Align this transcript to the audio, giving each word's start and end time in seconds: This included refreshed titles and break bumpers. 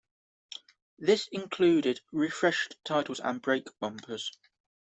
This 0.97 1.27
included 1.31 2.01
refreshed 2.11 2.75
titles 2.83 3.19
and 3.19 3.39
break 3.39 3.67
bumpers. 3.79 4.31